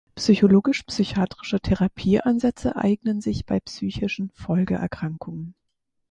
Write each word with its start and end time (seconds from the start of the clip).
Psychologisch-psychiatrische 0.15 1.59
Therapieansätze 1.59 2.75
eignen 2.75 3.21
sich 3.21 3.45
bei 3.45 3.59
psychischen 3.59 4.31
Folgeerkrankungen. 4.31 5.53